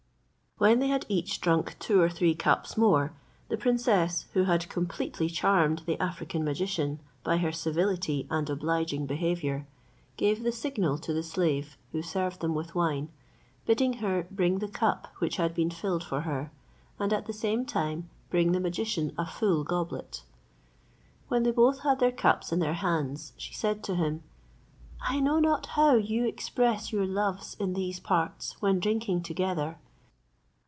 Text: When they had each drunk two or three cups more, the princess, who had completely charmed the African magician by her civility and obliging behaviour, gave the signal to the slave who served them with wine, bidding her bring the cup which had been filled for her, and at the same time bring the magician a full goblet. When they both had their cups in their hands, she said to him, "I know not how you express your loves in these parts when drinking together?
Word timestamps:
When 0.57 0.77
they 0.77 0.89
had 0.89 1.07
each 1.09 1.41
drunk 1.41 1.75
two 1.79 1.99
or 2.01 2.07
three 2.07 2.35
cups 2.35 2.77
more, 2.77 3.13
the 3.49 3.57
princess, 3.57 4.27
who 4.33 4.43
had 4.43 4.69
completely 4.69 5.27
charmed 5.27 5.79
the 5.87 5.99
African 5.99 6.43
magician 6.43 6.99
by 7.23 7.37
her 7.37 7.51
civility 7.51 8.27
and 8.29 8.47
obliging 8.47 9.07
behaviour, 9.07 9.65
gave 10.17 10.43
the 10.43 10.51
signal 10.51 10.99
to 10.99 11.13
the 11.13 11.23
slave 11.23 11.77
who 11.93 12.03
served 12.03 12.41
them 12.41 12.53
with 12.53 12.75
wine, 12.75 13.09
bidding 13.65 13.93
her 13.93 14.27
bring 14.29 14.59
the 14.59 14.67
cup 14.67 15.07
which 15.17 15.37
had 15.37 15.55
been 15.55 15.71
filled 15.71 16.03
for 16.03 16.21
her, 16.21 16.51
and 16.99 17.11
at 17.11 17.25
the 17.25 17.33
same 17.33 17.65
time 17.65 18.07
bring 18.29 18.51
the 18.51 18.59
magician 18.59 19.15
a 19.17 19.25
full 19.25 19.63
goblet. 19.63 20.21
When 21.27 21.41
they 21.41 21.49
both 21.49 21.79
had 21.79 21.97
their 21.99 22.11
cups 22.11 22.51
in 22.51 22.59
their 22.59 22.75
hands, 22.75 23.33
she 23.35 23.55
said 23.55 23.83
to 23.85 23.95
him, 23.95 24.21
"I 25.01 25.19
know 25.21 25.39
not 25.39 25.65
how 25.73 25.95
you 25.95 26.27
express 26.27 26.91
your 26.91 27.07
loves 27.07 27.55
in 27.59 27.73
these 27.73 27.99
parts 27.99 28.61
when 28.61 28.79
drinking 28.79 29.23
together? 29.23 29.79